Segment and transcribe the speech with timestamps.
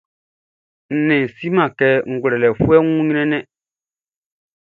[0.97, 3.43] Nnɛnʼn siman kɛ ngwlɛlɛfuɛʼn wun ɲrɛnnɛn.